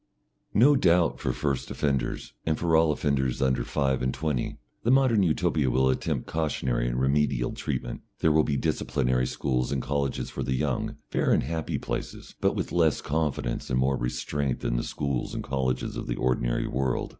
[0.55, 5.21] No doubt for first offenders, and for all offenders under five and twenty, the Modern
[5.21, 8.01] Utopia will attempt cautionary and remedial treatment.
[8.17, 12.55] There will be disciplinary schools and colleges for the young, fair and happy places, but
[12.55, 17.09] with less confidence and more restraint than the schools and colleges of the ordinary world.